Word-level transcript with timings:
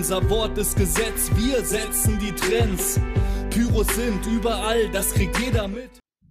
Unser 0.00 0.30
Wort 0.30 0.56
ist 0.56 0.78
Gesetz, 0.78 1.30
wir 1.34 1.62
setzen 1.62 2.18
die 2.18 2.32
Trends. 2.32 2.98
Pyros 3.50 3.86
sind 3.88 4.26
überall, 4.28 4.88
das 4.88 5.12
kriegt 5.12 5.38
jeder 5.38 5.68
mit. 5.68 5.90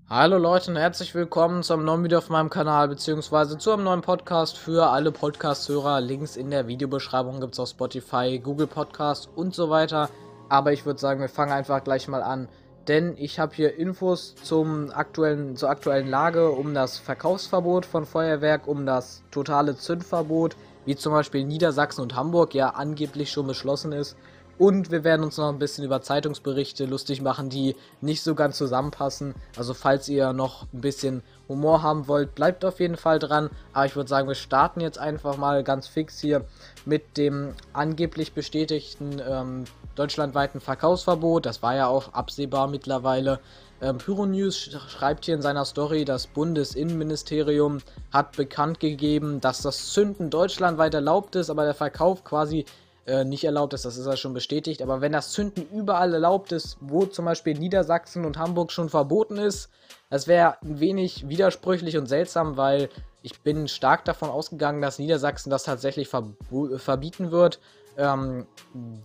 Hallo 0.09 0.39
Leute 0.39 0.71
und 0.71 0.77
herzlich 0.77 1.13
willkommen 1.13 1.61
zu 1.61 1.73
einem 1.73 1.85
neuen 1.85 2.03
Video 2.03 2.17
auf 2.17 2.29
meinem 2.29 2.49
Kanal, 2.49 2.87
beziehungsweise 2.87 3.59
zu 3.59 3.71
einem 3.71 3.83
neuen 3.83 4.01
Podcast 4.01 4.57
für 4.57 4.89
alle 4.89 5.11
Podcast-Hörer. 5.11 6.01
Links 6.01 6.35
in 6.35 6.49
der 6.49 6.65
Videobeschreibung 6.65 7.41
gibt 7.41 7.53
es 7.53 7.59
auf 7.59 7.69
Spotify, 7.69 8.39
Google 8.39 8.65
Podcast 8.65 9.29
und 9.35 9.53
so 9.53 9.69
weiter. 9.69 10.09
Aber 10.49 10.73
ich 10.73 10.87
würde 10.87 10.99
sagen, 10.99 11.21
wir 11.21 11.29
fangen 11.29 11.51
einfach 11.51 11.83
gleich 11.83 12.07
mal 12.07 12.23
an. 12.23 12.47
Denn 12.87 13.13
ich 13.17 13.37
habe 13.37 13.53
hier 13.53 13.77
Infos 13.77 14.33
zum 14.33 14.89
aktuellen, 14.89 15.55
zur 15.57 15.69
aktuellen 15.69 16.07
Lage 16.07 16.49
um 16.49 16.73
das 16.73 16.97
Verkaufsverbot 16.97 17.85
von 17.85 18.07
Feuerwerk, 18.07 18.67
um 18.67 18.87
das 18.87 19.21
totale 19.29 19.77
Zündverbot, 19.77 20.55
wie 20.89 20.95
zum 20.95 21.13
Beispiel 21.13 21.43
Niedersachsen 21.43 22.01
und 22.01 22.15
Hamburg 22.15 22.55
ja 22.55 22.71
angeblich 22.71 23.31
schon 23.31 23.45
beschlossen 23.45 23.91
ist. 23.91 24.17
Und 24.57 24.89
wir 24.89 25.03
werden 25.03 25.23
uns 25.23 25.37
noch 25.37 25.49
ein 25.49 25.59
bisschen 25.59 25.85
über 25.85 26.01
Zeitungsberichte 26.01 26.85
lustig 26.85 27.21
machen, 27.21 27.47
die 27.49 27.75
nicht 28.01 28.23
so 28.23 28.33
ganz 28.33 28.57
zusammenpassen. 28.57 29.35
Also 29.55 29.75
falls 29.75 30.09
ihr 30.09 30.33
noch 30.33 30.63
ein 30.73 30.81
bisschen 30.81 31.21
Humor 31.47 31.83
haben 31.83 32.07
wollt, 32.07 32.33
bleibt 32.33 32.65
auf 32.65 32.79
jeden 32.79 32.97
Fall 32.97 33.19
dran. 33.19 33.51
Aber 33.71 33.85
ich 33.85 33.95
würde 33.95 34.09
sagen, 34.09 34.27
wir 34.27 34.33
starten 34.33 34.81
jetzt 34.81 34.97
einfach 34.97 35.37
mal 35.37 35.63
ganz 35.63 35.87
fix 35.87 36.19
hier 36.19 36.43
mit 36.85 37.17
dem 37.17 37.53
angeblich 37.71 38.33
bestätigten 38.33 39.21
ähm, 39.23 39.65
deutschlandweiten 39.93 40.59
Verkaufsverbot. 40.59 41.45
Das 41.45 41.61
war 41.61 41.75
ja 41.75 41.85
auch 41.85 42.13
absehbar 42.13 42.67
mittlerweile. 42.67 43.39
Ähm, 43.81 43.97
Pyronews 43.97 44.57
schreibt 44.57 45.25
hier 45.25 45.35
in 45.35 45.41
seiner 45.41 45.63
Story, 45.63 46.03
das 46.03 46.27
Bundesinnenministerium 46.27 47.79
hat 48.11 48.35
bekannt 48.35 48.79
gegeben, 48.79 49.39
dass 49.39 49.61
das 49.61 49.93
Zünden 49.93 50.29
deutschlandweit 50.29 50.93
erlaubt 50.93 51.35
ist, 51.35 51.49
aber 51.49 51.63
der 51.63 51.73
Verkauf 51.73 52.23
quasi 52.23 52.65
äh, 53.05 53.23
nicht 53.23 53.43
erlaubt 53.43 53.73
ist. 53.73 53.85
Das 53.85 53.97
ist 53.97 54.05
ja 54.05 54.17
schon 54.17 54.33
bestätigt. 54.33 54.81
Aber 54.81 55.01
wenn 55.01 55.13
das 55.13 55.31
Zünden 55.31 55.65
überall 55.73 56.13
erlaubt 56.13 56.51
ist, 56.51 56.77
wo 56.81 57.05
zum 57.05 57.25
Beispiel 57.25 57.57
Niedersachsen 57.57 58.25
und 58.25 58.37
Hamburg 58.37 58.71
schon 58.71 58.89
verboten 58.89 59.37
ist, 59.37 59.69
das 60.09 60.27
wäre 60.27 60.61
ein 60.61 60.79
wenig 60.79 61.29
widersprüchlich 61.29 61.97
und 61.97 62.07
seltsam, 62.07 62.57
weil 62.57 62.89
ich 63.21 63.41
bin 63.41 63.67
stark 63.67 64.05
davon 64.05 64.29
ausgegangen, 64.29 64.81
dass 64.81 64.99
Niedersachsen 64.99 65.49
das 65.49 65.63
tatsächlich 65.63 66.07
verbieten 66.07 67.31
wird. 67.31 67.59
Ähm, 67.99 68.47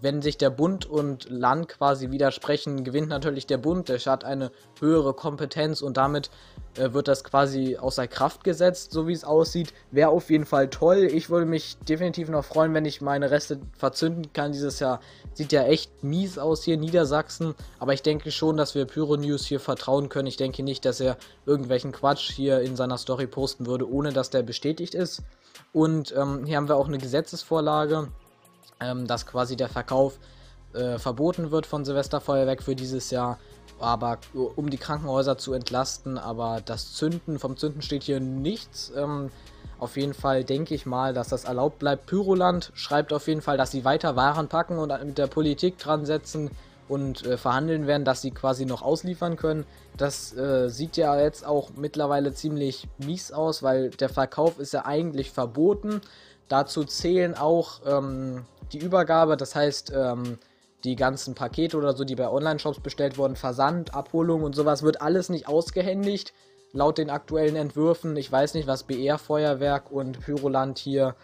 wenn 0.00 0.22
sich 0.22 0.38
der 0.38 0.50
Bund 0.50 0.86
und 0.86 1.28
Land 1.28 1.68
quasi 1.68 2.12
widersprechen, 2.12 2.84
gewinnt 2.84 3.08
natürlich 3.08 3.44
der 3.44 3.58
Bund. 3.58 3.88
Der 3.88 3.98
hat 3.98 4.22
eine 4.22 4.52
höhere 4.78 5.14
Kompetenz 5.14 5.82
und 5.82 5.96
damit 5.96 6.30
äh, 6.76 6.92
wird 6.92 7.08
das 7.08 7.24
quasi 7.24 7.76
außer 7.76 8.06
Kraft 8.06 8.44
gesetzt, 8.44 8.92
so 8.92 9.08
wie 9.08 9.12
es 9.12 9.24
aussieht. 9.24 9.74
Wäre 9.90 10.10
auf 10.10 10.30
jeden 10.30 10.46
Fall 10.46 10.70
toll. 10.70 11.08
Ich 11.10 11.28
würde 11.28 11.44
mich 11.44 11.76
definitiv 11.88 12.28
noch 12.28 12.44
freuen, 12.44 12.72
wenn 12.72 12.84
ich 12.84 13.00
meine 13.00 13.32
Reste 13.32 13.58
verzünden 13.76 14.32
kann. 14.32 14.52
Dieses 14.52 14.78
Jahr 14.78 15.00
sieht 15.32 15.50
ja 15.50 15.64
echt 15.64 16.04
mies 16.04 16.38
aus 16.38 16.62
hier 16.62 16.74
in 16.74 16.80
Niedersachsen. 16.80 17.56
Aber 17.80 17.94
ich 17.94 18.02
denke 18.02 18.30
schon, 18.30 18.56
dass 18.56 18.76
wir 18.76 18.84
Pyro 18.84 19.16
News 19.16 19.44
hier 19.44 19.58
vertrauen 19.58 20.08
können. 20.08 20.28
Ich 20.28 20.36
denke 20.36 20.62
nicht, 20.62 20.84
dass 20.84 21.00
er 21.00 21.16
irgendwelchen 21.46 21.90
Quatsch 21.90 22.30
hier 22.30 22.60
in 22.60 22.76
seiner 22.76 22.98
Story 22.98 23.26
posten 23.26 23.66
würde, 23.66 23.90
ohne 23.90 24.12
dass 24.12 24.30
der 24.30 24.44
bestätigt 24.44 24.94
ist. 24.94 25.24
Und 25.72 26.14
ähm, 26.16 26.44
hier 26.44 26.58
haben 26.58 26.68
wir 26.68 26.76
auch 26.76 26.86
eine 26.86 26.98
Gesetzesvorlage 26.98 28.08
ähm, 28.84 29.06
dass 29.06 29.26
quasi 29.26 29.56
der 29.56 29.68
Verkauf 29.68 30.18
äh, 30.74 30.98
verboten 30.98 31.50
wird 31.50 31.66
von 31.66 31.84
Silvesterfeuerwerk 31.84 32.62
für 32.62 32.74
dieses 32.74 33.10
Jahr, 33.10 33.38
aber 33.80 34.18
um 34.56 34.70
die 34.70 34.76
Krankenhäuser 34.76 35.38
zu 35.38 35.52
entlasten, 35.52 36.18
aber 36.18 36.60
das 36.64 36.94
Zünden, 36.94 37.38
vom 37.38 37.56
Zünden 37.56 37.82
steht 37.82 38.02
hier 38.02 38.20
nichts. 38.20 38.92
Ähm, 38.96 39.30
auf 39.78 39.96
jeden 39.96 40.14
Fall 40.14 40.44
denke 40.44 40.74
ich 40.74 40.86
mal, 40.86 41.12
dass 41.12 41.28
das 41.28 41.44
erlaubt 41.44 41.78
bleibt. 41.78 42.06
Pyroland 42.06 42.70
schreibt 42.74 43.12
auf 43.12 43.26
jeden 43.26 43.42
Fall, 43.42 43.56
dass 43.56 43.70
sie 43.70 43.84
weiter 43.84 44.16
Waren 44.16 44.48
packen 44.48 44.78
und 44.78 44.92
mit 45.04 45.18
der 45.18 45.26
Politik 45.26 45.78
dran 45.78 46.06
setzen 46.06 46.50
und 46.88 47.26
äh, 47.26 47.36
verhandeln 47.36 47.86
werden, 47.86 48.04
dass 48.04 48.22
sie 48.22 48.30
quasi 48.30 48.66
noch 48.66 48.82
ausliefern 48.82 49.36
können. 49.36 49.66
Das 49.96 50.36
äh, 50.36 50.68
sieht 50.68 50.96
ja 50.96 51.18
jetzt 51.18 51.46
auch 51.46 51.70
mittlerweile 51.76 52.34
ziemlich 52.34 52.88
mies 52.98 53.32
aus, 53.32 53.62
weil 53.62 53.90
der 53.90 54.08
Verkauf 54.08 54.58
ist 54.58 54.72
ja 54.72 54.84
eigentlich 54.84 55.30
verboten. 55.30 56.00
Dazu 56.48 56.84
zählen 56.84 57.34
auch 57.34 57.80
ähm, 57.86 58.44
die 58.72 58.78
Übergabe, 58.78 59.36
das 59.36 59.54
heißt, 59.54 59.92
ähm, 59.94 60.38
die 60.84 60.96
ganzen 60.96 61.34
Pakete 61.34 61.76
oder 61.76 61.94
so, 61.94 62.04
die 62.04 62.14
bei 62.14 62.28
Online-Shops 62.28 62.80
bestellt 62.80 63.16
wurden, 63.16 63.36
Versand, 63.36 63.94
Abholung 63.94 64.42
und 64.42 64.54
sowas, 64.54 64.82
wird 64.82 65.00
alles 65.00 65.30
nicht 65.30 65.48
ausgehändigt. 65.48 66.34
Laut 66.72 66.98
den 66.98 67.08
aktuellen 67.08 67.56
Entwürfen, 67.56 68.16
ich 68.16 68.30
weiß 68.30 68.54
nicht, 68.54 68.66
was 68.66 68.82
BR 68.82 69.18
Feuerwerk 69.18 69.90
und 69.90 70.20
Pyroland 70.20 70.78
hier 70.78 71.14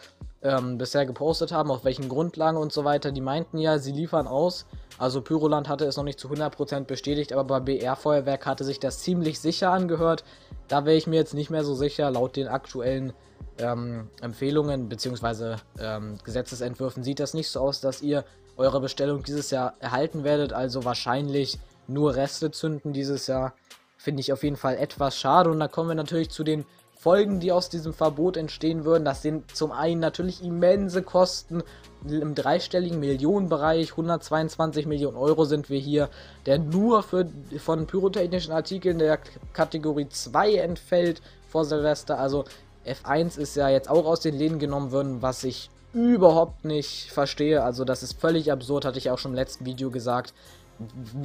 ähm, 0.43 0.79
bisher 0.79 1.07
gepostet 1.07 1.53
haben, 1.53 1.71
auf 1.71 1.85
welchen 1.85 2.09
Grundlagen 2.09 2.57
und 2.57 2.73
so 2.73 2.85
weiter. 2.85 3.13
Die 3.13 3.21
meinten 3.21 3.59
ja, 3.59 3.79
sie 3.79 3.93
liefern 3.93 4.27
aus. 4.27 4.67
Also 4.99 5.21
Pyroland 5.21 5.69
hatte 5.69 5.85
es 5.85 5.97
noch 5.97 6.05
nicht 6.05 6.21
zu 6.21 6.29
100% 6.29 6.85
bestätigt, 6.85 7.33
aber 7.33 7.45
bei 7.45 7.61
BR 7.61 7.97
Feuerwerk 7.97 8.47
hatte 8.47 8.65
sich 8.65 8.81
das 8.81 9.01
ziemlich 9.01 9.41
sicher 9.41 9.71
angehört. 9.71 10.25
Da 10.69 10.85
wäre 10.85 10.97
ich 10.97 11.07
mir 11.07 11.17
jetzt 11.17 11.35
nicht 11.35 11.51
mehr 11.51 11.65
so 11.65 11.75
sicher, 11.75 12.11
laut 12.11 12.37
den 12.37 12.49
aktuellen 12.49 13.13
ähm, 13.59 14.09
Empfehlungen 14.21 14.89
bzw. 14.89 15.57
Ähm, 15.79 16.19
Gesetzesentwürfen 16.25 17.03
sieht 17.03 17.21
das 17.21 17.35
nicht 17.35 17.49
so 17.49 17.61
aus, 17.61 17.81
dass 17.81 18.03
ihr 18.03 18.25
eure 18.57 18.81
Bestellung 18.81 19.23
dieses 19.23 19.51
Jahr 19.51 19.75
erhalten 19.81 20.25
werdet. 20.25 20.53
Also 20.53 20.85
wahrscheinlich 20.85 21.59
nur 21.87 22.15
Reste 22.15 22.51
zünden 22.51 22.93
dieses 22.93 23.27
Jahr. 23.27 23.55
Finde 23.97 24.21
ich 24.21 24.33
auf 24.33 24.43
jeden 24.43 24.57
Fall 24.57 24.77
etwas 24.77 25.17
schade. 25.17 25.51
Und 25.51 25.61
da 25.61 25.69
kommen 25.69 25.89
wir 25.89 25.95
natürlich 25.95 26.31
zu 26.31 26.45
den 26.45 26.65
Folgen, 27.01 27.41
die 27.41 27.51
aus 27.51 27.71
diesem 27.71 27.95
Verbot 27.95 28.37
entstehen 28.37 28.85
würden. 28.85 29.07
Das 29.07 29.23
sind 29.23 29.57
zum 29.57 29.73
einen 29.73 30.01
natürlich 30.01 30.45
immense 30.45 31.03
Kosten 31.03 31.63
im 32.07 32.35
dreistelligen 32.35 33.01
Millionenbereich. 33.01 33.93
122 33.93 34.85
Millionen 34.85 35.17
Euro 35.17 35.47
sind 35.47 35.71
wir 35.71 35.79
hier, 35.79 36.11
der 36.45 36.59
nur 36.59 37.03
für, 37.03 37.27
von 37.59 37.87
pyrotechnischen 37.87 38.53
Artikeln 38.53 38.99
der 38.99 39.19
Kategorie 39.55 40.11
2 40.11 40.57
entfällt 40.57 41.23
vor 41.49 41.65
Silvester. 41.65 42.19
Also 42.19 42.45
F1 42.85 43.39
ist 43.39 43.57
ja 43.57 43.71
jetzt 43.71 43.89
auch 43.89 44.05
aus 44.05 44.21
den 44.21 44.37
Läden 44.37 44.59
genommen 44.59 44.93
worden, 44.93 45.23
was 45.23 45.43
ich 45.43 45.71
überhaupt 45.95 46.67
nicht 46.67 47.11
verstehe. 47.11 47.63
Also 47.63 47.87
das 47.87 48.03
ist 48.03 48.21
völlig 48.21 48.53
absurd, 48.53 48.85
hatte 48.85 48.99
ich 48.99 49.11
auch 49.11 49.19
schon 49.19 49.33
im 49.33 49.37
letzten 49.37 49.65
Video 49.65 49.91
gesagt. 49.91 50.35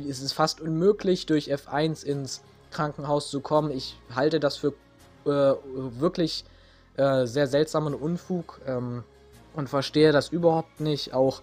Es 0.08 0.22
ist 0.22 0.32
fast 0.32 0.62
unmöglich, 0.62 1.26
durch 1.26 1.54
F1 1.54 2.06
ins 2.06 2.44
Krankenhaus 2.72 3.30
zu 3.30 3.42
kommen. 3.42 3.72
Ich 3.72 3.98
halte 4.14 4.40
das 4.40 4.56
für 4.56 4.74
äh, 5.26 5.56
wirklich 6.00 6.46
äh, 6.98 7.26
sehr 7.26 7.48
seltsamen 7.48 7.94
Unfug 7.94 8.62
ähm, 8.68 9.04
und 9.56 9.70
verstehe 9.70 10.12
das 10.12 10.30
überhaupt 10.30 10.80
nicht. 10.80 11.14
Auch 11.14 11.42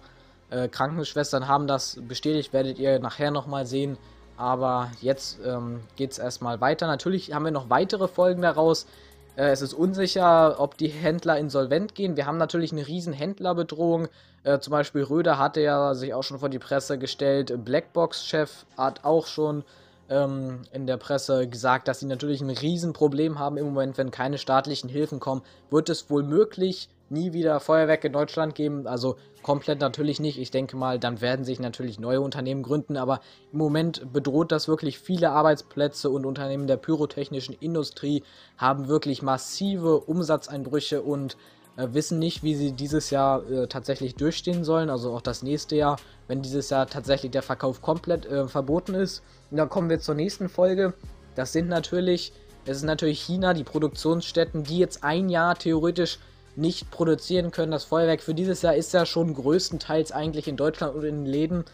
äh, 0.49 0.67
Krankenschwestern 0.67 1.47
haben 1.47 1.67
das 1.67 1.99
bestätigt, 2.07 2.53
werdet 2.53 2.79
ihr 2.79 2.99
nachher 2.99 3.31
nochmal 3.31 3.65
sehen. 3.65 3.97
Aber 4.35 4.91
jetzt 5.01 5.39
ähm, 5.45 5.81
geht 5.95 6.11
es 6.11 6.17
erstmal 6.17 6.59
weiter. 6.59 6.87
Natürlich 6.87 7.33
haben 7.33 7.45
wir 7.45 7.51
noch 7.51 7.69
weitere 7.69 8.07
Folgen 8.07 8.41
daraus. 8.41 8.87
Äh, 9.35 9.49
es 9.49 9.61
ist 9.61 9.73
unsicher, 9.73 10.59
ob 10.59 10.77
die 10.77 10.87
Händler 10.87 11.37
insolvent 11.37 11.95
gehen. 11.95 12.17
Wir 12.17 12.25
haben 12.25 12.37
natürlich 12.37 12.71
eine 12.71 12.87
riesen 12.87 13.13
Händlerbedrohung. 13.13 14.07
Äh, 14.43 14.59
zum 14.59 14.71
Beispiel 14.71 15.03
Röder 15.03 15.37
hatte 15.37 15.61
ja 15.61 15.93
sich 15.93 16.13
auch 16.13 16.23
schon 16.23 16.39
vor 16.39 16.49
die 16.49 16.59
Presse 16.59 16.97
gestellt. 16.97 17.53
Blackbox-Chef 17.63 18.65
hat 18.77 19.03
auch 19.05 19.27
schon 19.27 19.63
ähm, 20.09 20.61
in 20.71 20.87
der 20.87 20.97
Presse 20.97 21.47
gesagt, 21.47 21.87
dass 21.87 21.99
sie 21.99 22.05
natürlich 22.05 22.41
ein 22.41 22.49
Riesenproblem 22.49 23.39
haben 23.39 23.57
im 23.57 23.65
Moment, 23.65 23.97
wenn 23.97 24.11
keine 24.11 24.37
staatlichen 24.37 24.89
Hilfen 24.89 25.19
kommen. 25.19 25.41
Wird 25.69 25.89
es 25.89 26.09
wohl 26.09 26.23
möglich, 26.23 26.89
nie 27.09 27.33
wieder 27.33 27.59
Feuerwerk 27.59 28.03
in 28.03 28.13
Deutschland 28.13 28.55
geben. 28.55 28.87
Also 28.87 29.15
komplett 29.41 29.79
natürlich 29.79 30.19
nicht. 30.19 30.39
Ich 30.39 30.51
denke 30.51 30.75
mal, 30.75 30.99
dann 30.99 31.21
werden 31.21 31.45
sich 31.45 31.59
natürlich 31.59 31.99
neue 31.99 32.21
Unternehmen 32.21 32.63
gründen, 32.63 32.97
aber 32.97 33.21
im 33.51 33.59
Moment 33.59 34.11
bedroht 34.11 34.51
das 34.51 34.67
wirklich 34.67 34.99
viele 34.99 35.31
Arbeitsplätze 35.31 36.09
und 36.09 36.25
Unternehmen 36.25 36.67
der 36.67 36.77
pyrotechnischen 36.77 37.55
Industrie 37.59 38.23
haben 38.57 38.87
wirklich 38.87 39.21
massive 39.21 39.99
Umsatzeinbrüche 39.99 41.01
und 41.01 41.37
wissen 41.75 42.19
nicht, 42.19 42.43
wie 42.43 42.55
sie 42.55 42.71
dieses 42.71 43.09
Jahr 43.09 43.49
äh, 43.49 43.67
tatsächlich 43.67 44.15
durchstehen 44.15 44.63
sollen, 44.63 44.89
also 44.89 45.13
auch 45.13 45.21
das 45.21 45.43
nächste 45.43 45.75
Jahr, 45.75 45.97
wenn 46.27 46.41
dieses 46.41 46.69
Jahr 46.69 46.87
tatsächlich 46.87 47.31
der 47.31 47.41
Verkauf 47.41 47.81
komplett 47.81 48.25
äh, 48.25 48.47
verboten 48.47 48.93
ist. 48.93 49.23
Und 49.49 49.57
dann 49.57 49.69
kommen 49.69 49.89
wir 49.89 49.99
zur 49.99 50.15
nächsten 50.15 50.49
Folge. 50.49 50.93
Das 51.35 51.51
sind 51.51 51.69
natürlich, 51.69 52.31
es 52.65 52.77
ist 52.77 52.83
natürlich 52.83 53.21
China, 53.21 53.53
die 53.53 53.63
Produktionsstätten, 53.63 54.63
die 54.63 54.77
jetzt 54.77 55.03
ein 55.03 55.29
Jahr 55.29 55.55
theoretisch 55.57 56.19
nicht 56.55 56.91
produzieren 56.91 57.51
können. 57.51 57.71
Das 57.71 57.85
Feuerwerk 57.85 58.21
für 58.21 58.35
dieses 58.35 58.61
Jahr 58.61 58.75
ist 58.75 58.93
ja 58.93 59.05
schon 59.05 59.33
größtenteils 59.33 60.11
eigentlich 60.11 60.47
in 60.47 60.57
Deutschland 60.57 60.95
und 60.95 61.03
in 61.03 61.23
den 61.23 61.25
Läden. 61.25 61.65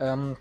Ähm, 0.00 0.36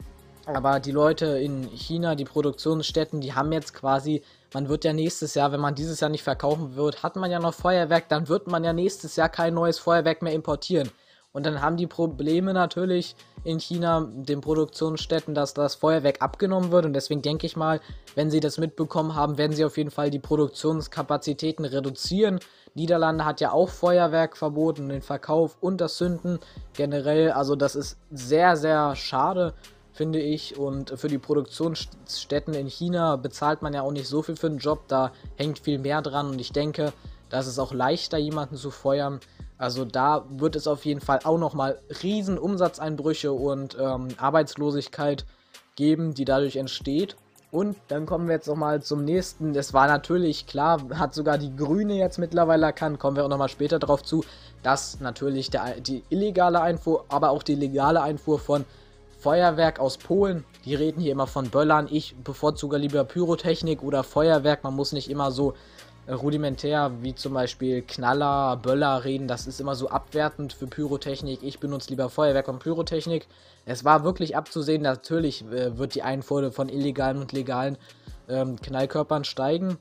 aber 0.45 0.79
die 0.79 0.91
Leute 0.91 1.25
in 1.37 1.63
China, 1.69 2.15
die 2.15 2.25
Produktionsstätten, 2.25 3.21
die 3.21 3.33
haben 3.33 3.51
jetzt 3.51 3.73
quasi, 3.73 4.23
man 4.53 4.69
wird 4.69 4.85
ja 4.85 4.93
nächstes 4.93 5.33
Jahr, 5.35 5.51
wenn 5.51 5.59
man 5.59 5.75
dieses 5.75 5.99
Jahr 5.99 6.09
nicht 6.09 6.23
verkaufen 6.23 6.75
wird, 6.75 7.03
hat 7.03 7.15
man 7.15 7.31
ja 7.31 7.39
noch 7.39 7.53
Feuerwerk, 7.53 8.09
dann 8.09 8.27
wird 8.27 8.47
man 8.47 8.63
ja 8.63 8.73
nächstes 8.73 9.15
Jahr 9.15 9.29
kein 9.29 9.53
neues 9.53 9.79
Feuerwerk 9.79 10.21
mehr 10.21 10.33
importieren. 10.33 10.89
Und 11.33 11.47
dann 11.47 11.61
haben 11.61 11.77
die 11.77 11.87
Probleme 11.87 12.53
natürlich 12.53 13.15
in 13.43 13.59
China, 13.59 14.07
den 14.13 14.39
Produktionsstätten, 14.39 15.33
dass 15.33 15.55
das 15.55 15.73
Feuerwerk 15.73 16.21
abgenommen 16.21 16.71
wird. 16.71 16.85
Und 16.85 16.93
deswegen 16.93 17.23
denke 17.23 17.47
ich 17.47 17.55
mal, 17.55 17.81
wenn 18.13 18.29
sie 18.29 18.39
das 18.39 18.59
mitbekommen 18.59 19.15
haben, 19.15 19.39
werden 19.39 19.53
sie 19.53 19.65
auf 19.65 19.77
jeden 19.77 19.89
Fall 19.89 20.11
die 20.11 20.19
Produktionskapazitäten 20.19 21.65
reduzieren. 21.65 22.39
Niederlande 22.75 23.25
hat 23.25 23.41
ja 23.41 23.51
auch 23.51 23.69
Feuerwerk 23.69 24.37
verboten, 24.37 24.89
den 24.89 25.01
Verkauf 25.01 25.57
und 25.59 25.81
das 25.81 25.97
Zünden 25.97 26.39
generell. 26.73 27.31
Also 27.31 27.55
das 27.55 27.75
ist 27.75 27.97
sehr, 28.11 28.55
sehr 28.55 28.95
schade, 28.95 29.55
finde 29.93 30.19
ich. 30.19 30.57
Und 30.57 30.89
für 30.99 31.07
die 31.07 31.17
Produktionsstätten 31.17 32.53
in 32.53 32.67
China 32.67 33.15
bezahlt 33.15 33.61
man 33.61 33.73
ja 33.73 33.83
auch 33.83 33.91
nicht 33.91 34.07
so 34.07 34.21
viel 34.21 34.35
für 34.35 34.49
den 34.49 34.59
Job. 34.59 34.87
Da 34.87 35.11
hängt 35.37 35.59
viel 35.59 35.79
mehr 35.79 36.01
dran. 36.01 36.31
Und 36.31 36.41
ich 36.41 36.51
denke, 36.51 36.91
da 37.29 37.39
ist 37.39 37.47
es 37.47 37.59
auch 37.59 37.73
leichter, 37.73 38.17
jemanden 38.17 38.57
zu 38.57 38.71
feuern. 38.71 39.19
Also 39.57 39.85
da 39.85 40.25
wird 40.29 40.55
es 40.55 40.67
auf 40.67 40.83
jeden 40.85 40.99
Fall 40.99 41.19
auch 41.23 41.37
nochmal 41.37 41.79
riesen 42.03 42.37
Umsatzeinbrüche 42.37 43.31
und 43.31 43.77
ähm, 43.79 44.09
Arbeitslosigkeit 44.17 45.25
geben, 45.75 46.13
die 46.13 46.25
dadurch 46.25 46.57
entsteht. 46.57 47.15
Und 47.51 47.77
dann 47.87 48.07
kommen 48.07 48.27
wir 48.27 48.33
jetzt 48.33 48.47
nochmal 48.47 48.81
zum 48.81 49.05
nächsten. 49.05 49.53
Das 49.53 49.75
war 49.75 49.85
natürlich 49.85 50.47
klar, 50.47 50.81
hat 50.95 51.13
sogar 51.13 51.37
die 51.37 51.55
Grüne 51.55 51.93
jetzt 51.93 52.17
mittlerweile 52.17 52.65
erkannt, 52.65 52.97
kommen 52.99 53.15
wir 53.15 53.23
auch 53.25 53.29
nochmal 53.29 53.47
später 53.47 53.77
darauf 53.77 54.01
zu, 54.01 54.25
dass 54.63 54.99
natürlich 54.99 55.51
der, 55.51 55.79
die 55.79 56.03
illegale 56.09 56.61
Einfuhr, 56.61 57.05
aber 57.09 57.29
auch 57.29 57.43
die 57.43 57.53
legale 57.53 58.01
Einfuhr 58.01 58.39
von 58.39 58.65
Feuerwerk 59.23 59.79
aus 59.79 59.97
Polen, 59.97 60.43
die 60.65 60.75
reden 60.75 60.99
hier 60.99 61.13
immer 61.13 61.27
von 61.27 61.49
Böllern. 61.49 61.87
Ich 61.89 62.13
bevorzuge 62.25 62.75
lieber 62.75 63.05
Pyrotechnik 63.05 63.81
oder 63.81 64.03
Feuerwerk. 64.03 64.65
Man 64.65 64.75
muss 64.75 64.91
nicht 64.91 65.09
immer 65.09 65.31
so 65.31 65.53
rudimentär 66.09 66.91
wie 67.01 67.15
zum 67.15 67.33
Beispiel 67.33 67.83
Knaller, 67.83 68.57
Böller 68.57 69.05
reden. 69.05 69.29
Das 69.29 69.47
ist 69.47 69.61
immer 69.61 69.75
so 69.75 69.87
abwertend 69.87 70.51
für 70.51 70.67
Pyrotechnik. 70.67 71.41
Ich 71.41 71.59
benutze 71.59 71.91
lieber 71.91 72.09
Feuerwerk 72.09 72.49
und 72.49 72.59
Pyrotechnik. 72.59 73.27
Es 73.65 73.85
war 73.85 74.03
wirklich 74.03 74.35
abzusehen, 74.35 74.81
natürlich 74.81 75.45
äh, 75.45 75.77
wird 75.77 75.95
die 75.95 76.03
Einfuhr 76.03 76.51
von 76.51 76.67
illegalen 76.67 77.19
und 77.19 77.31
legalen 77.31 77.77
ähm, 78.27 78.59
Knallkörpern 78.59 79.23
steigen. 79.23 79.77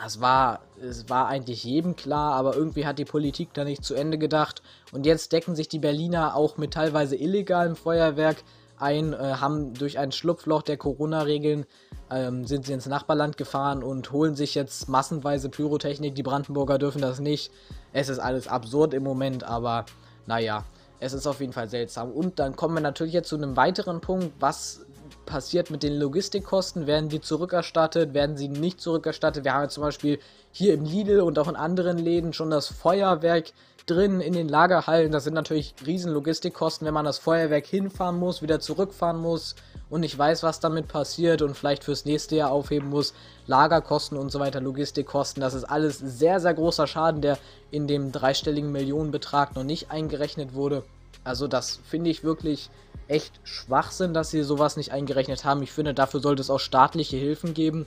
Das 0.00 0.20
war, 0.20 0.60
es 0.82 1.08
war 1.08 1.28
eigentlich 1.28 1.64
jedem 1.64 1.96
klar, 1.96 2.34
aber 2.34 2.56
irgendwie 2.56 2.86
hat 2.86 2.98
die 2.98 3.04
Politik 3.04 3.54
da 3.54 3.64
nicht 3.64 3.84
zu 3.84 3.94
Ende 3.94 4.18
gedacht. 4.18 4.62
Und 4.92 5.06
jetzt 5.06 5.32
decken 5.32 5.54
sich 5.54 5.68
die 5.68 5.78
Berliner 5.78 6.34
auch 6.36 6.56
mit 6.56 6.72
teilweise 6.74 7.16
illegalem 7.16 7.76
Feuerwerk 7.76 8.42
ein, 8.78 9.12
äh, 9.12 9.34
haben 9.40 9.74
durch 9.74 9.98
ein 9.98 10.12
Schlupfloch 10.12 10.62
der 10.62 10.76
Corona-Regeln 10.76 11.66
ähm, 12.10 12.44
sind 12.46 12.66
sie 12.66 12.72
ins 12.72 12.86
Nachbarland 12.86 13.36
gefahren 13.36 13.82
und 13.82 14.12
holen 14.12 14.34
sich 14.34 14.54
jetzt 14.54 14.88
massenweise 14.88 15.48
Pyrotechnik. 15.48 16.14
Die 16.14 16.22
Brandenburger 16.22 16.78
dürfen 16.78 17.00
das 17.00 17.20
nicht. 17.20 17.52
Es 17.92 18.08
ist 18.08 18.18
alles 18.18 18.48
absurd 18.48 18.92
im 18.92 19.04
Moment, 19.04 19.44
aber 19.44 19.86
naja, 20.26 20.64
es 20.98 21.12
ist 21.12 21.26
auf 21.26 21.40
jeden 21.40 21.52
Fall 21.52 21.68
seltsam. 21.68 22.10
Und 22.10 22.38
dann 22.38 22.56
kommen 22.56 22.74
wir 22.74 22.80
natürlich 22.80 23.12
jetzt 23.12 23.28
zu 23.28 23.36
einem 23.36 23.56
weiteren 23.56 24.00
Punkt. 24.00 24.32
Was 24.40 24.84
passiert 25.26 25.70
mit 25.70 25.82
den 25.82 25.98
Logistikkosten? 25.98 26.86
Werden 26.86 27.08
die 27.08 27.20
zurückerstattet? 27.20 28.14
Werden 28.14 28.36
sie 28.36 28.48
nicht 28.48 28.80
zurückerstattet? 28.80 29.44
Wir 29.44 29.54
haben 29.54 29.64
jetzt 29.64 29.74
zum 29.74 29.82
Beispiel 29.82 30.18
hier 30.50 30.74
im 30.74 30.84
Lidl 30.84 31.20
und 31.20 31.38
auch 31.38 31.48
in 31.48 31.56
anderen 31.56 31.98
Läden 31.98 32.32
schon 32.32 32.50
das 32.50 32.68
Feuerwerk 32.68 33.52
drin 33.86 34.20
in 34.20 34.32
den 34.32 34.48
Lagerhallen. 34.48 35.12
Das 35.12 35.24
sind 35.24 35.34
natürlich 35.34 35.74
riesen 35.84 36.12
Logistikkosten, 36.12 36.86
wenn 36.86 36.94
man 36.94 37.04
das 37.04 37.18
Feuerwerk 37.18 37.66
hinfahren 37.66 38.18
muss, 38.18 38.42
wieder 38.42 38.60
zurückfahren 38.60 39.20
muss 39.20 39.56
und 39.90 40.00
nicht 40.00 40.16
weiß, 40.16 40.42
was 40.42 40.60
damit 40.60 40.88
passiert 40.88 41.42
und 41.42 41.56
vielleicht 41.56 41.84
fürs 41.84 42.04
nächste 42.04 42.36
Jahr 42.36 42.50
aufheben 42.50 42.88
muss. 42.88 43.14
Lagerkosten 43.46 44.16
und 44.16 44.30
so 44.30 44.40
weiter, 44.40 44.60
Logistikkosten, 44.60 45.40
das 45.40 45.54
ist 45.54 45.64
alles 45.64 45.98
sehr, 45.98 46.40
sehr 46.40 46.54
großer 46.54 46.86
Schaden, 46.86 47.22
der 47.22 47.38
in 47.70 47.86
dem 47.86 48.12
dreistelligen 48.12 48.70
Millionenbetrag 48.70 49.54
noch 49.56 49.64
nicht 49.64 49.90
eingerechnet 49.90 50.54
wurde. 50.54 50.84
Also 51.24 51.48
das 51.48 51.80
finde 51.84 52.10
ich 52.10 52.24
wirklich 52.24 52.70
echt 53.08 53.40
Schwachsinn, 53.44 54.14
dass 54.14 54.30
sie 54.30 54.42
sowas 54.42 54.76
nicht 54.76 54.92
eingerechnet 54.92 55.44
haben. 55.44 55.62
Ich 55.62 55.72
finde, 55.72 55.94
dafür 55.94 56.20
sollte 56.20 56.42
es 56.42 56.50
auch 56.50 56.60
staatliche 56.60 57.16
Hilfen 57.16 57.54
geben. 57.54 57.86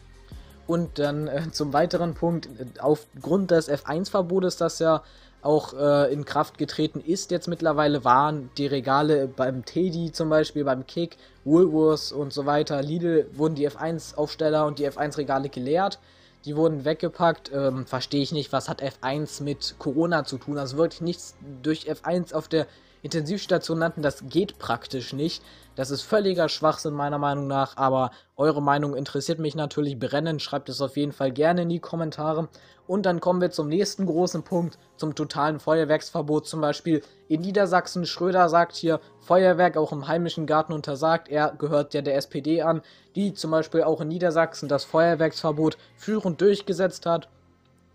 Und 0.67 0.97
dann 0.97 1.27
äh, 1.27 1.51
zum 1.51 1.73
weiteren 1.73 2.15
Punkt, 2.15 2.49
aufgrund 2.79 3.51
des 3.51 3.69
F1-Verbotes, 3.69 4.57
das 4.57 4.79
ja 4.79 5.03
auch 5.43 5.73
äh, 5.73 6.11
in 6.11 6.25
Kraft 6.25 6.57
getreten 6.57 6.99
ist 6.99 7.29
jetzt 7.29 7.47
mittlerweile, 7.47 8.03
waren 8.03 8.49
die 8.57 8.65
Regale 8.65 9.27
beim 9.27 9.63
Teddy 9.63 10.11
zum 10.11 10.29
Beispiel, 10.29 10.63
beim 10.63 10.87
Kick, 10.87 11.17
Woolworths 11.43 12.11
und 12.11 12.33
so 12.33 12.47
weiter, 12.47 12.81
Lidl, 12.81 13.29
wurden 13.33 13.53
die 13.53 13.69
F1-Aufsteller 13.69 14.65
und 14.65 14.79
die 14.79 14.89
F1-Regale 14.89 15.49
geleert. 15.49 15.99
Die 16.45 16.55
wurden 16.55 16.83
weggepackt. 16.85 17.51
Ähm, 17.53 17.85
Verstehe 17.85 18.21
ich 18.21 18.31
nicht, 18.31 18.51
was 18.51 18.69
hat 18.69 18.81
F1 18.81 19.43
mit 19.43 19.75
Corona 19.77 20.25
zu 20.25 20.37
tun? 20.37 20.57
Also 20.57 20.77
wirklich 20.77 21.01
nichts 21.01 21.35
durch 21.61 21.89
F1 21.91 22.33
auf 22.33 22.47
der 22.47 22.67
Intensivstation 23.05 23.77
nannten, 23.77 24.01
das 24.01 24.23
geht 24.27 24.57
praktisch 24.57 25.13
nicht. 25.13 25.43
Das 25.75 25.91
ist 25.91 26.01
völliger 26.01 26.49
Schwachsinn 26.49 26.95
meiner 26.95 27.19
Meinung 27.19 27.45
nach, 27.45 27.77
aber 27.77 28.09
eure 28.35 28.63
Meinung 28.63 28.95
interessiert 28.95 29.37
mich 29.37 29.53
natürlich 29.53 29.99
brennend. 29.99 30.41
Schreibt 30.41 30.69
es 30.69 30.81
auf 30.81 30.97
jeden 30.97 31.11
Fall 31.11 31.31
gerne 31.31 31.61
in 31.61 31.69
die 31.69 31.79
Kommentare. 31.79 32.49
Und 32.87 33.05
dann 33.05 33.19
kommen 33.19 33.41
wir 33.41 33.51
zum 33.51 33.67
nächsten 33.67 34.07
großen 34.07 34.41
Punkt, 34.41 34.79
zum 34.97 35.13
totalen 35.13 35.59
Feuerwerksverbot. 35.59 36.47
Zum 36.47 36.61
Beispiel 36.61 37.03
in 37.27 37.41
Niedersachsen, 37.41 38.07
Schröder 38.07 38.49
sagt 38.49 38.75
hier, 38.75 38.99
Feuerwerk 39.19 39.77
auch 39.77 39.91
im 39.91 40.07
heimischen 40.07 40.47
Garten 40.47 40.73
untersagt. 40.73 41.29
Er 41.29 41.53
gehört 41.59 41.93
ja 41.93 42.01
der 42.01 42.15
SPD 42.15 42.63
an, 42.63 42.81
die 43.15 43.35
zum 43.35 43.51
Beispiel 43.51 43.83
auch 43.83 44.01
in 44.01 44.07
Niedersachsen 44.07 44.67
das 44.67 44.83
Feuerwerksverbot 44.83 45.77
führend 45.95 46.41
durchgesetzt 46.41 47.05
hat. 47.05 47.29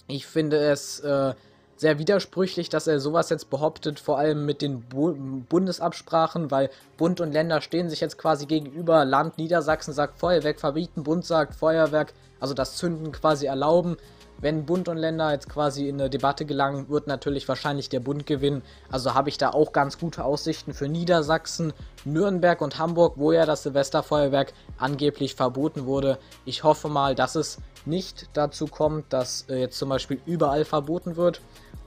Ich 0.06 0.26
finde 0.26 0.58
es 0.58 1.00
äh, 1.00 1.34
sehr 1.80 1.98
widersprüchlich, 1.98 2.68
dass 2.68 2.86
er 2.86 3.00
sowas 3.00 3.30
jetzt 3.30 3.48
behauptet, 3.48 4.00
vor 4.00 4.18
allem 4.18 4.44
mit 4.44 4.60
den 4.60 4.82
Bu 4.82 5.14
Bundesabsprachen, 5.48 6.50
weil 6.50 6.68
Bund 6.98 7.22
und 7.22 7.32
Länder 7.32 7.62
stehen 7.62 7.88
sich 7.88 8.00
jetzt 8.00 8.18
quasi 8.18 8.44
gegenüber. 8.44 9.06
Land 9.06 9.38
Niedersachsen 9.38 9.94
sagt 9.94 10.18
Feuerwerk 10.18 10.60
verbieten, 10.60 11.04
Bund 11.04 11.24
sagt 11.24 11.54
Feuerwerk, 11.54 12.12
also 12.38 12.52
das 12.52 12.76
Zünden 12.76 13.12
quasi 13.12 13.46
erlauben. 13.46 13.96
Wenn 14.42 14.66
Bund 14.66 14.88
und 14.88 14.98
Länder 14.98 15.32
jetzt 15.32 15.48
quasi 15.48 15.88
in 15.88 16.00
eine 16.00 16.10
Debatte 16.10 16.44
gelangen, 16.44 16.90
wird 16.90 17.06
natürlich 17.06 17.48
wahrscheinlich 17.48 17.88
der 17.88 18.00
Bund 18.00 18.26
gewinnen. 18.26 18.62
Also 18.90 19.14
habe 19.14 19.30
ich 19.30 19.38
da 19.38 19.50
auch 19.50 19.72
ganz 19.72 19.98
gute 19.98 20.24
Aussichten 20.24 20.74
für 20.74 20.88
Niedersachsen, 20.88 21.72
Nürnberg 22.04 22.60
und 22.60 22.78
Hamburg, 22.78 23.14
wo 23.16 23.32
ja 23.32 23.46
das 23.46 23.62
Silvesterfeuerwerk 23.62 24.52
angeblich 24.78 25.34
verboten 25.34 25.86
wurde. 25.86 26.18
Ich 26.44 26.62
hoffe 26.62 26.88
mal, 26.88 27.14
dass 27.14 27.36
es 27.36 27.58
nicht 27.86 28.28
dazu 28.32 28.66
kommt, 28.66 29.12
dass 29.12 29.46
äh, 29.48 29.60
jetzt 29.60 29.78
zum 29.78 29.88
Beispiel 29.88 30.20
überall 30.26 30.64
verboten 30.64 31.16
wird. 31.16 31.40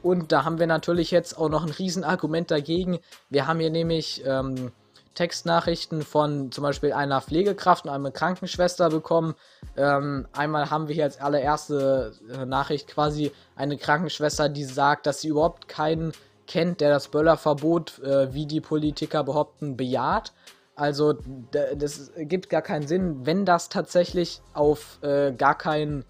Und 0.03 0.31
da 0.31 0.43
haben 0.43 0.59
wir 0.59 0.67
natürlich 0.67 1.11
jetzt 1.11 1.37
auch 1.37 1.49
noch 1.49 1.63
ein 1.63 1.71
Riesenargument 1.71 2.51
dagegen. 2.51 2.99
Wir 3.29 3.47
haben 3.47 3.59
hier 3.59 3.69
nämlich 3.69 4.21
ähm, 4.25 4.71
Textnachrichten 5.15 6.01
von 6.01 6.51
zum 6.51 6.63
Beispiel 6.63 6.91
einer 6.91 7.21
Pflegekraft 7.21 7.85
und 7.85 7.91
einer 7.91 8.11
Krankenschwester 8.11 8.89
bekommen. 8.89 9.33
Ähm, 9.77 10.27
einmal 10.33 10.69
haben 10.69 10.89
wir 10.89 10.95
hier 10.95 11.05
als 11.05 11.21
allererste 11.21 12.13
äh, 12.29 12.45
Nachricht 12.45 12.87
quasi 12.87 13.31
eine 13.55 13.77
Krankenschwester, 13.77 14.49
die 14.49 14.65
sagt, 14.65 15.05
dass 15.05 15.21
sie 15.21 15.29
überhaupt 15.29 15.69
keinen 15.69 16.11
kennt, 16.47 16.81
der 16.81 16.89
das 16.89 17.07
Böllerverbot, 17.07 17.99
äh, 17.99 18.33
wie 18.33 18.45
die 18.45 18.61
Politiker 18.61 19.23
behaupten, 19.23 19.77
bejaht. 19.77 20.33
Also 20.75 21.13
das 21.51 22.11
gibt 22.17 22.49
gar 22.49 22.63
keinen 22.63 22.87
Sinn, 22.87 23.25
wenn 23.25 23.45
das 23.45 23.69
tatsächlich 23.69 24.41
auf 24.53 24.97
äh, 25.01 25.31
gar 25.31 25.55
keinen 25.55 26.03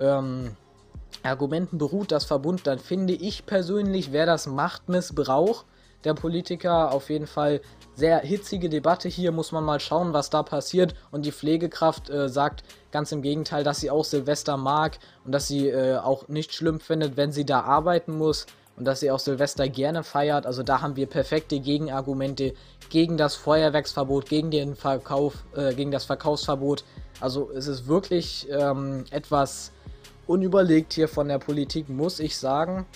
ähm, 0.00 0.56
Argumenten 1.22 1.78
beruht, 1.78 2.12
das 2.12 2.24
Verbund, 2.24 2.66
dann 2.66 2.78
finde 2.78 3.14
ich 3.14 3.46
persönlich, 3.46 4.12
wäre 4.12 4.26
das 4.26 4.46
Machtmissbrauch 4.46 5.64
der 6.06 6.14
Politiker 6.14 6.92
auf 6.92 7.10
jeden 7.10 7.26
Fall 7.26 7.60
sehr 7.94 8.20
hitzige 8.20 8.68
Debatte 8.68 9.08
hier, 9.08 9.32
muss 9.32 9.52
man 9.52 9.64
mal 9.64 9.80
schauen, 9.80 10.12
was 10.12 10.30
da 10.30 10.42
passiert. 10.42 10.94
Und 11.10 11.26
die 11.26 11.32
Pflegekraft 11.32 12.10
äh, 12.10 12.28
sagt 12.28 12.62
ganz 12.92 13.10
im 13.12 13.22
Gegenteil, 13.22 13.64
dass 13.64 13.80
sie 13.80 13.90
auch 13.90 14.04
Silvester 14.04 14.56
mag 14.56 14.98
und 15.24 15.32
dass 15.32 15.48
sie 15.48 15.68
äh, 15.68 15.96
auch 15.96 16.28
nicht 16.28 16.54
schlimm 16.54 16.78
findet, 16.78 17.16
wenn 17.16 17.32
sie 17.32 17.44
da 17.44 17.62
arbeiten 17.62 18.16
muss 18.16 18.46
und 18.76 18.84
dass 18.84 19.00
sie 19.00 19.10
auch 19.10 19.18
Silvester 19.18 19.68
gerne 19.68 20.04
feiert. 20.04 20.46
Also 20.46 20.62
da 20.62 20.80
haben 20.80 20.96
wir 20.96 21.06
perfekte 21.06 21.58
Gegenargumente 21.58 22.54
gegen 22.88 23.16
das 23.16 23.34
Feuerwerksverbot, 23.34 24.28
gegen 24.28 24.50
den 24.50 24.76
Verkauf, 24.76 25.44
äh, 25.56 25.74
gegen 25.74 25.90
das 25.90 26.04
Verkaufsverbot. 26.04 26.84
Also 27.20 27.50
es 27.50 27.66
ist 27.66 27.88
wirklich 27.88 28.46
ähm, 28.50 29.04
etwas 29.10 29.72
unüberlegt 30.26 30.92
hier 30.92 31.08
von 31.08 31.28
der 31.28 31.38
Politik, 31.38 31.88
muss 31.88 32.20
ich 32.20 32.36
sagen. 32.36 32.86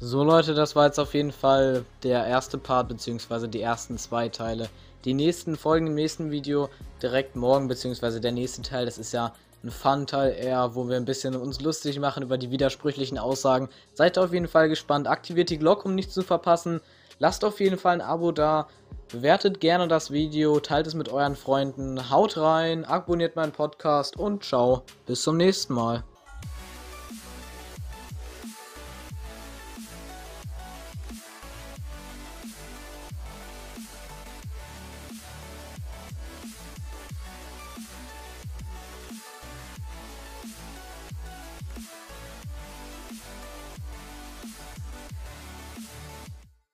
So 0.00 0.22
Leute, 0.22 0.54
das 0.54 0.76
war 0.76 0.86
jetzt 0.86 1.00
auf 1.00 1.14
jeden 1.14 1.32
Fall 1.32 1.84
der 2.02 2.24
erste 2.24 2.56
Part, 2.56 2.88
beziehungsweise 2.88 3.48
die 3.48 3.60
ersten 3.60 3.98
zwei 3.98 4.28
Teile. 4.28 4.68
Die 5.04 5.14
nächsten 5.14 5.56
Folgen 5.56 5.88
im 5.88 5.94
nächsten 5.94 6.30
Video 6.30 6.68
direkt 7.02 7.36
morgen, 7.36 7.68
beziehungsweise 7.68 8.20
der 8.20 8.32
nächste 8.32 8.62
Teil, 8.62 8.84
das 8.84 8.98
ist 8.98 9.12
ja 9.12 9.32
ein 9.64 9.70
Fun-Teil 9.70 10.36
eher, 10.38 10.74
wo 10.74 10.88
wir 10.88 10.96
ein 10.96 11.04
bisschen 11.04 11.34
uns 11.34 11.60
lustig 11.60 11.98
machen 11.98 12.22
über 12.22 12.38
die 12.38 12.50
widersprüchlichen 12.50 13.18
Aussagen. 13.18 13.68
Seid 13.94 14.18
auf 14.18 14.32
jeden 14.32 14.48
Fall 14.48 14.68
gespannt, 14.68 15.08
aktiviert 15.08 15.50
die 15.50 15.58
Glocke, 15.58 15.88
um 15.88 15.94
nichts 15.94 16.14
zu 16.14 16.22
verpassen. 16.22 16.80
Lasst 17.18 17.44
auf 17.44 17.60
jeden 17.60 17.78
Fall 17.78 17.94
ein 17.94 18.00
Abo 18.00 18.32
da, 18.32 18.68
bewertet 19.10 19.60
gerne 19.60 19.88
das 19.88 20.10
Video, 20.10 20.60
teilt 20.60 20.86
es 20.86 20.94
mit 20.94 21.08
euren 21.08 21.36
Freunden, 21.36 22.10
haut 22.10 22.36
rein, 22.36 22.84
abonniert 22.84 23.36
meinen 23.36 23.52
Podcast 23.52 24.16
und 24.16 24.44
ciao, 24.44 24.82
bis 25.06 25.22
zum 25.22 25.36
nächsten 25.36 25.74
Mal. 25.74 26.04